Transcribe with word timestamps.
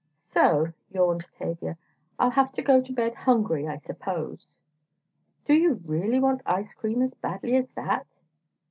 "So," 0.25 0.73
yawned 0.89 1.27
Tavia, 1.35 1.77
"I'll 2.17 2.31
have 2.31 2.51
to 2.53 2.63
go 2.63 2.81
to 2.81 2.91
bed 2.91 3.13
hungry, 3.13 3.67
I 3.67 3.77
suppose." 3.77 4.47
"Do 5.45 5.53
you 5.53 5.79
really 5.85 6.19
want 6.19 6.41
ice 6.43 6.73
cream 6.73 7.03
as 7.03 7.13
badly 7.13 7.55
as 7.55 7.69
that?" 7.75 8.07